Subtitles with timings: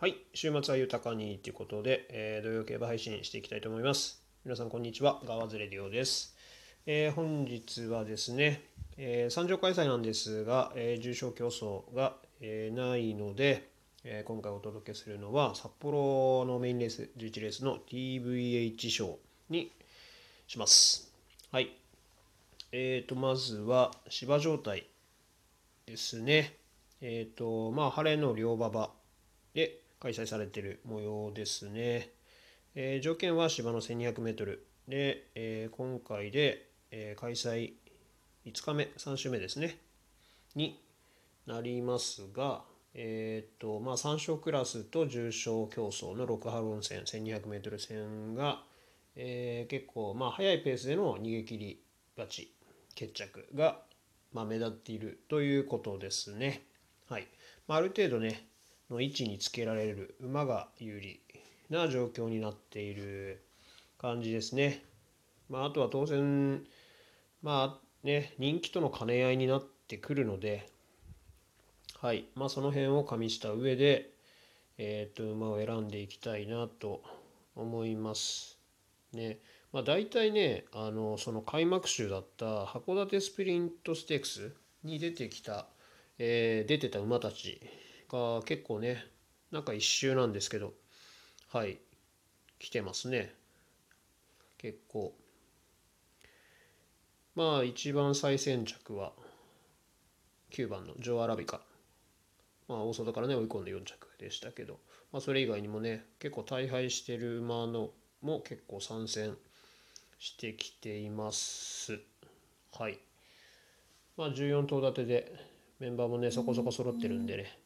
[0.00, 4.22] はい、週末は豊かにということで、えー、土曜競馬配信していきたいと思います。
[4.46, 5.20] 皆さん、こんにちは。
[5.26, 6.34] ガワズレディオです。
[6.86, 8.62] えー、本日はですね、
[8.96, 13.68] えー、参上開催なんですが、えー、重賞競争が、えー、ないので、
[14.02, 19.18] えー、今回お届けするのは、札幌のメインレース、11レースの TVH 賞
[19.50, 19.70] に
[20.46, 21.12] します。
[21.52, 21.76] はい。
[22.72, 24.86] えーと、まずは芝状態
[25.84, 26.56] ですね。
[27.02, 28.88] えっ、ー、と、まあ、晴れの両馬場
[29.52, 32.10] で開催されている模様ですね。
[32.74, 34.58] えー、条件は芝の 1200m
[34.88, 37.74] で、えー、今回で、えー、開催
[38.46, 39.78] 5日目、3週目ですね、
[40.54, 40.82] に
[41.46, 42.62] なりますが、
[42.94, 48.62] えっ、と、まあ、3勝クラスと重賞競争の6ハロン戦、1200m 戦が、
[49.16, 51.82] え結構、まあ、速いペースでの逃げ切り
[52.16, 52.54] 勝ち、
[52.94, 53.82] 決着が、
[54.32, 56.62] まあ、目立っているということですね。
[57.08, 57.28] はい。
[57.68, 58.48] まあ、ある程度ね、
[58.90, 61.20] の位置につけられる馬が有利
[61.70, 63.42] な状況になっている
[63.98, 64.84] 感じですね。
[65.48, 66.64] まあ、あとは当然、
[67.42, 70.68] まあね、人気との兼ね合いになってくるので、
[72.00, 74.10] はい、まあ、その辺を加味した上で、
[74.78, 77.02] えっ、と、馬を選んでいきたいなと
[77.54, 78.58] 思います。
[79.12, 79.38] ね。
[79.72, 85.66] まあ、大体ね、あの、その開幕週だった函館スプリントステークスに出てきた、
[86.18, 87.60] えー、出てた馬たち
[88.10, 89.06] が結構ね、
[89.50, 90.74] なんか一周なんですけど、
[91.52, 91.78] はい、
[92.58, 93.34] 来てますね。
[94.58, 95.14] 結構。
[97.34, 99.12] まあ一番最先着は
[100.50, 101.60] 9番のジョアラビカ。
[102.68, 104.78] まあ大外からね追い込んで4着でしたけど、
[105.12, 109.36] まあそれ以外にもね、結構大敗してる馬のも結構参戦
[110.18, 111.98] してきています。
[112.72, 112.98] はい。
[114.16, 115.32] まあ14頭立てで
[115.78, 117.58] メンバーもね、そこそこ揃ってるんでね、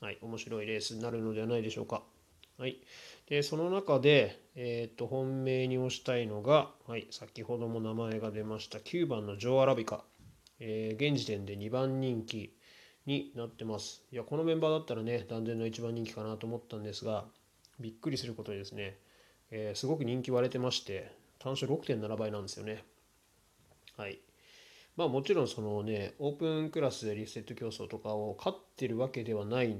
[0.00, 2.02] はい、面白いレースになるのではないでしょうか。
[2.58, 2.78] はい、
[3.28, 10.02] でその中で、えーと、本命に推したいのが、はい、先ほども名前が出ました9番のジョー・アラビカ、
[10.58, 12.54] えー、現時点で2番人気
[13.04, 14.02] になってます。
[14.10, 17.24] いやこのメンバーだったらね断然の1番人気かなと思ったんですが
[17.78, 18.96] びっくりすることにですね、
[19.50, 22.84] えー、すごく人気割れてまして単勝6.7倍なんですよね。
[23.96, 24.18] はい、
[24.96, 29.76] まあもちろんそのね、オープンクラスでリセット競争とかを勝ってるわけではない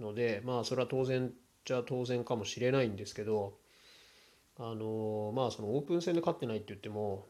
[0.00, 1.32] ので、まあそれは当然
[1.64, 3.54] じゃ当然かもしれないんですけど、
[4.58, 7.26] あのまあそのオープン戦で勝ってないって言っても、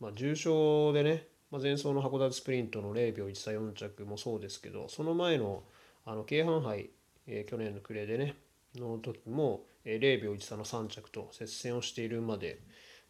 [0.00, 5.64] まあ重賞でね、まあ、前走の函館スプリントの0秒1差4着もそうですけど、その前の
[6.04, 6.90] あの京阪杯、
[7.26, 8.36] えー、去年の暮れでね、
[8.76, 12.60] の時も、えー、0秒13の3着と接戦をしている馬で、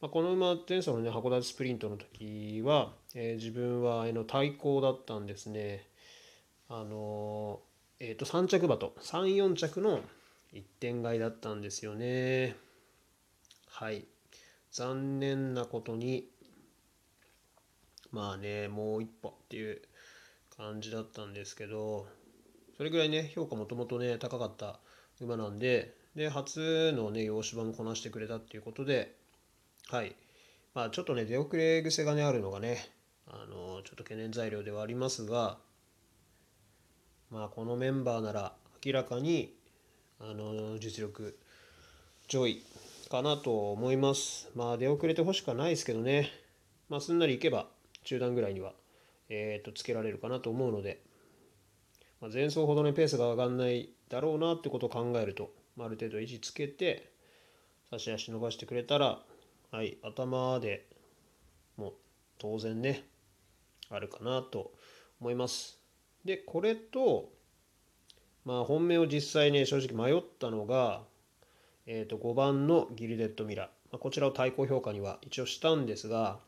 [0.01, 5.87] まあ、この馬前走のね函館スプリントの時は、えー、自分はの対抗だったんですね。
[6.69, 7.61] あの
[7.99, 10.01] えっ、ー、と3着馬と34着の
[10.53, 12.57] 1点買いだったんですよね。
[13.69, 14.07] はい。
[14.71, 16.29] 残念なことに
[18.13, 19.81] まあねもう一歩っていう
[20.57, 22.07] 感じだったんですけど
[22.77, 24.79] それぐらいね評価もともとね高かった
[25.21, 29.15] 馬なんでで初のね洋芝もこなしてくれたっていうことで
[29.89, 30.17] はい。
[30.75, 32.89] まあちょっとね、出遅れ癖がね、あるのがね、
[33.29, 35.59] あの、ちょっと懸念材料ではありますが、
[37.31, 38.53] まあこのメンバーなら
[38.85, 39.55] 明らかに、
[40.19, 41.39] あの、実力
[42.27, 42.65] 上位
[43.09, 44.51] かなと思います。
[44.57, 46.33] まあ出遅れてほしくはないですけどね、
[46.89, 47.69] まあすんなりいけば
[48.03, 48.73] 中段ぐらいには、
[49.29, 51.01] えっ、と、つけられるかなと思うので、
[52.21, 57.13] まあ、前走ほどね、ペースが上がんないだろうなってことを考えると、まあ、ある程度維持つけて、
[57.91, 59.21] 差し足伸ばしてくれたら、
[59.77, 60.87] はい、頭で
[61.77, 61.93] も
[62.39, 63.05] 当然ね、
[63.91, 64.73] あるかなと
[65.21, 65.79] 思います。
[66.25, 67.29] で、これと、
[68.47, 71.03] まあ本命を実際ね、正直迷ったのが、
[71.85, 73.67] えっ、ー、と、5番のギルデッドミラー。
[73.93, 76.39] まあ、こちらを対抗評価には一応したんですが、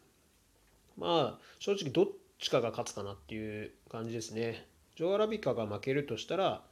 [0.96, 2.06] まあ正直どっ
[2.38, 4.66] ちかが勝つかなっていう感じですね。
[4.96, 6.64] ジョアラビカが負けるとしたら、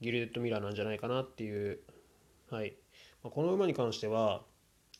[0.00, 1.80] ギルデッドミラーなんじゃないかなっていう、
[2.50, 2.76] はい。
[3.24, 4.42] まあ、この馬に関しては、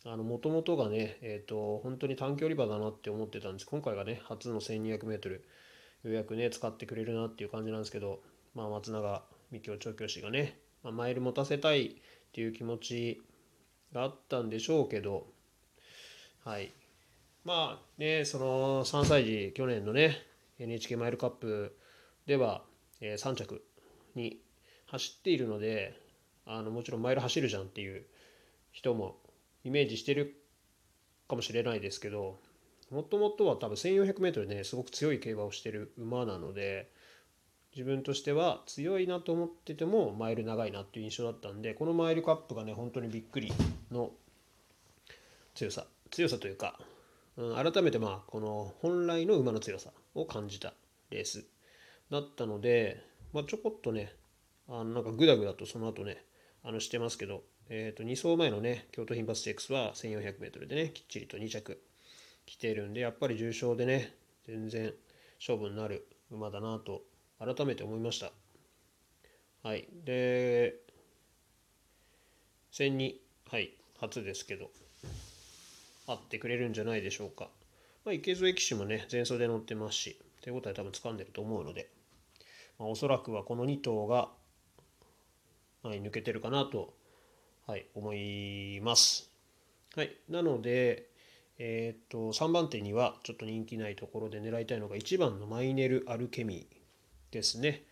[0.04, 3.66] もともとがね、え、ー、と、本当に短距離馬だなって思ってたんです。
[3.66, 5.46] 今回がね、初の1200メートル、
[6.04, 8.20] ようやくね、使ってくれるなっていう感じなんですけど、
[8.54, 11.90] まあ、松永美京調教師がね、まあ、マイル持たせたいっ
[12.32, 13.22] ていう気持ち
[13.94, 15.26] があったんでしょうけど、
[16.44, 16.72] はい。
[17.44, 20.18] まあね、その3歳児、去年のね、
[20.58, 21.78] NHK マイルカップ
[22.26, 22.62] では、
[23.00, 23.64] えー、3着
[24.14, 24.38] に
[24.86, 25.98] 走っているので、
[26.44, 28.04] あのもちろんマイル走るじゃんっていう
[28.72, 29.16] 人も
[29.64, 30.36] イメージしてる
[31.28, 32.38] かもしれないですけど
[32.90, 36.90] もともとは多分 1400m ねすごく強い競馬をしてる馬なので
[37.74, 43.52] 自分としては強いなと思っててもマイル長いなっていう印象だったんでこのマイルカップがね本当にびっくり
[43.90, 44.10] の
[45.54, 46.78] 強さ強さというか、
[47.36, 50.74] うん、改めてまあこの本来の馬の強さを感じた
[51.10, 51.46] レース
[52.10, 53.02] だったので、
[53.32, 54.12] まあ、ちょこっとね
[54.68, 56.22] あのなんかグダグダとその後ね
[56.62, 61.80] あのしてますけど、えー、と2走前のね京都牝馬ステークスは 1400m でねきっちりと2着
[62.46, 64.14] 来てるんでやっぱり重賞でね
[64.46, 64.92] 全然
[65.38, 67.02] 勝負になる馬だなと
[67.38, 68.32] 改めて思いました。
[69.62, 69.88] はい。
[70.04, 70.76] で
[72.70, 73.20] 戦に
[73.50, 74.70] はい初ですけど
[76.06, 77.48] 会ってくれるんじゃないでしょうか、
[78.04, 81.88] まあ、池添騎手もね前走で乗ってますし手応え多分掴んでると思うので、
[82.78, 84.28] まあ、おそらくはこの2頭が、
[85.82, 86.92] はい、抜けてるかなと、
[87.66, 89.30] はい、思います
[89.96, 91.08] はいなので
[91.58, 97.84] えっ、と3番手にはちょっと人気ないところで狙いたいのが1番のマイネル・アルケミーですね。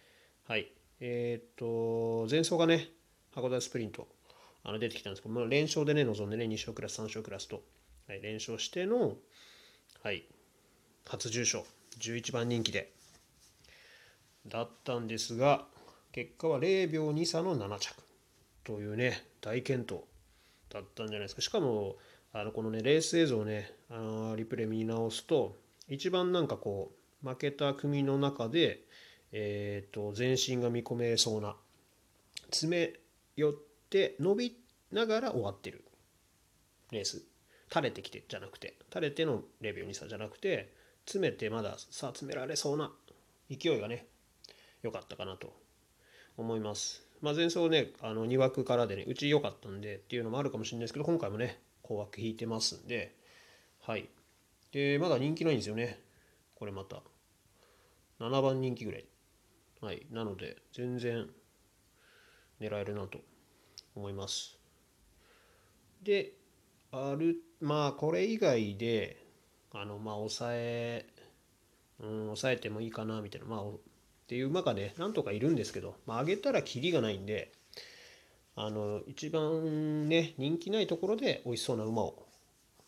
[0.49, 0.73] はい。
[1.01, 2.89] えっ、と前走がね
[3.35, 4.09] 函館スプリント
[4.65, 7.63] あの出てきたんですけど、まあ、連勝でね臨んでね2勝クラス3勝クラスと、
[8.09, 9.15] はい、連勝しての、
[10.03, 10.25] はい、
[11.09, 11.65] 初重賞
[11.99, 12.93] 11番人気で
[14.47, 15.67] だったんですが
[16.13, 17.95] 結果は0秒2差の7着
[18.65, 20.01] というね大健闘
[20.71, 21.43] だったんじゃないですか。
[21.43, 21.97] しかも
[22.33, 25.57] あのこのねレース映像をねあのリプレイ見直すと
[25.89, 26.93] 一番なんかこ
[27.25, 28.81] う負けた組の中で、
[29.33, 31.55] えーと、全身が見込めそうな
[32.47, 32.93] 詰め
[33.37, 33.55] 寄っ
[33.91, 34.57] て伸び
[34.91, 35.85] ながら終わってる。
[36.91, 37.23] レース。
[37.69, 38.75] 垂れてきてじゃなくて。
[38.89, 40.73] 垂れての0秒2差じゃなくて
[41.07, 42.93] 詰めてまださあ詰められそうな
[43.51, 44.07] 勢いがね
[44.83, 45.55] 良かったかなと
[46.37, 47.12] 思います。
[47.23, 53.15] まあ、前走ねあの2枠からでねうち良かったんでっていうのもあるかもしれないですけど今回もね高枠引いてますんで、
[53.81, 54.09] はい。
[54.71, 56.01] で、まだ人気ないんですよね。
[56.55, 57.03] これまた。
[58.21, 59.05] 7番人気ぐらい。
[59.81, 60.07] はい。
[60.11, 61.29] なので、全然
[62.61, 63.19] 狙えるなと
[63.95, 64.59] 思います。
[66.03, 66.33] で、
[66.93, 69.27] ある、まあ、これ以外で、
[69.73, 71.07] あの、まあ、抑え、
[72.01, 73.61] うん、抑えてもいいかな、みたいな、まあ、
[74.33, 77.53] っていう馬がね、なんとかいるんですけど、まあ、上げたらキリがないんで、
[78.57, 82.27] あの一番ね人気ないところで美味しそうな馬を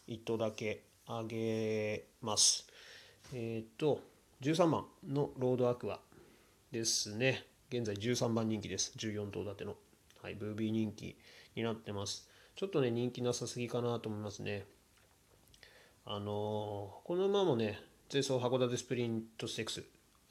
[0.09, 2.67] 1頭だけあげます。
[3.35, 4.01] えっ、ー、と
[4.41, 6.01] 13番のロードアクア
[6.73, 7.45] ですね。
[7.69, 8.95] 現在13番人気です。
[8.97, 9.75] 14頭立ての。
[10.23, 11.15] はいブービー人気
[11.57, 12.27] になってます。
[12.57, 14.65] ちょっとね人気なさすぎかなと思いますね。
[16.07, 17.79] あのー、この馬もね
[18.11, 19.85] 前走函館スプリントステークス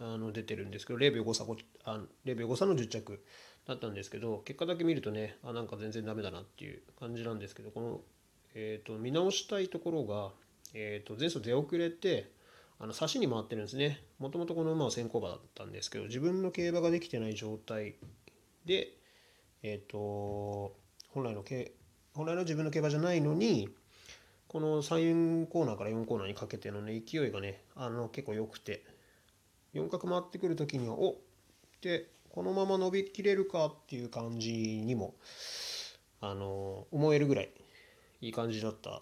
[0.03, 1.45] あの出てるんですけど0秒5差
[1.85, 3.23] あ0秒5差の10着
[3.65, 8.01] だったんですけど結果だけ見るとねあなんか全然ダメだなっていう感じなんですけどこの、
[8.53, 10.31] えーと、見直したいところが、
[10.73, 12.29] えーと、前走出遅れて
[12.79, 14.03] あの差しに回ってるんですね。
[14.19, 17.95] もともとこの馬は先行馬だったんですけど自分の競馬ができてない状態
[18.65, 18.97] で
[19.61, 20.75] えっ、ー、と
[21.09, 21.45] 本来の
[22.13, 23.69] 本来の自分の競馬じゃないのに
[24.49, 28.83] この3コーナーから4コーナーにかけてのね勢いがねあの結構良くて。
[29.73, 31.15] 4角回ってくる時にはおっ
[31.81, 35.15] てこのまま伸びきれるかっていう感じにも
[36.21, 37.49] あの思えるぐらい
[38.21, 39.01] いい感じだった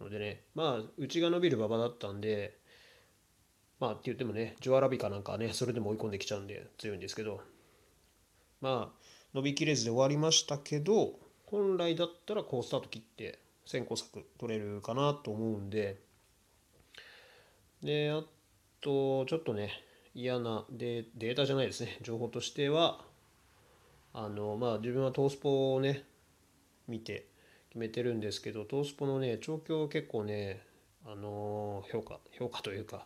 [0.00, 0.42] のでね。
[0.54, 2.56] まあうちが伸びる馬場だったんで
[3.80, 7.40] まあって言ってもねジョアラビカなんかねそれでも追い込んできちゃうんで強いんですけど。
[8.60, 16.00] まあ伸びきれずで終わりましたけど本来だったらこうスタート切って先行策取れるかなと思うんで。
[17.82, 18.24] であ
[18.80, 19.70] とちょっとね
[20.14, 21.98] 嫌なデデータじゃないですね。
[22.02, 23.04] 情報としては
[24.14, 26.04] あのまあ自分はトースポをね
[26.88, 27.26] 見て
[27.68, 30.62] 決めてるんですけどトースポのね調教結構ね
[31.04, 33.04] あの評価評価というか、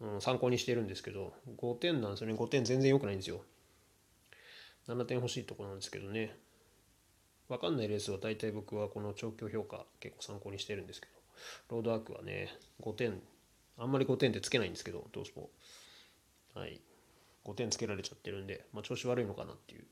[0.00, 2.34] うん、参考にしてるんですけど5点なんですよね。
[2.34, 3.42] 5点全然良くないんですよ。
[4.88, 6.34] 7点欲しいとこなんですけどね。
[7.48, 11.06] 分かんないレースは大体僕はこの調教評価結構参考にしてるんですけ
[11.70, 12.48] どロードアークはね
[12.82, 13.22] 5点
[13.78, 15.50] あんまり5点ってつけないんですけど、トースポ。
[16.54, 16.80] はい。
[17.44, 19.84] 5点つけられちゃってるんで、まあ、調子悪いのかなっていう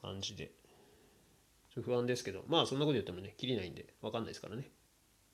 [0.00, 0.52] 感じで。
[1.74, 4.70] ちょっと不安ですけど、まあそんなこと言ってもね、切りないんで、わかんないですからね。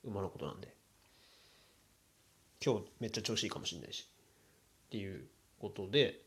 [0.03, 0.75] 馬のことなんで。
[2.63, 4.09] 今日めっちゃ調子いいかもしれないし。
[4.87, 5.27] っていう
[5.59, 6.21] ことで、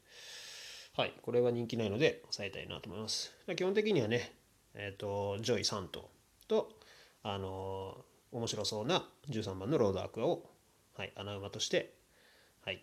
[0.96, 3.34] はい、これは人気ないので抑えたいなと思います。
[3.56, 4.32] 基本的にはね、
[4.74, 6.08] えっ、ー、と、上位3頭
[6.48, 6.70] と、
[7.22, 10.55] あのー、面白そうな13番のロードアクアを
[10.96, 11.92] はい、穴馬として、
[12.64, 12.82] はい、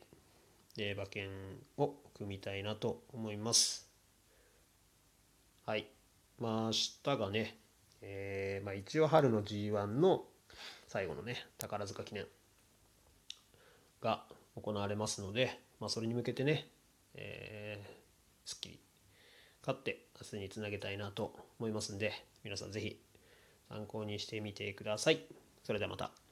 [0.75, 1.29] で馬券
[1.77, 3.89] を組みたいなと思います。
[5.65, 5.87] はい。
[6.39, 7.57] まあ、明日がね、
[8.01, 10.25] えー、まあ、一応春の G1 の
[10.87, 12.25] 最後のね、宝塚記念
[14.01, 14.23] が
[14.61, 16.67] 行われますので、まあ、それに向けてね、
[17.15, 18.79] えー、すっきり
[19.61, 22.11] 勝って明日につなげたいなと思いますんで
[22.43, 22.99] 皆さん是非
[23.69, 25.25] 参考にしてみてください。
[25.63, 26.22] それではまた。